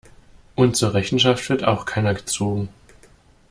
[0.55, 2.69] Und zur Rechenschaft wird auch keiner gezogen.